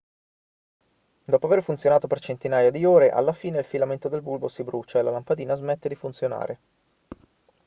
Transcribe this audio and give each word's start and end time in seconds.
dopo 1.25 1.45
aver 1.45 1.61
funzionato 1.61 2.07
per 2.07 2.19
centinaia 2.19 2.71
di 2.71 2.83
ore 2.85 3.11
alla 3.11 3.33
fine 3.33 3.59
il 3.59 3.65
filamento 3.65 4.09
del 4.09 4.23
bulbo 4.23 4.47
si 4.47 4.63
brucia 4.63 4.97
e 4.97 5.03
la 5.03 5.11
lampadina 5.11 5.53
smette 5.53 5.89
di 5.89 5.93
funzionare 5.95 6.59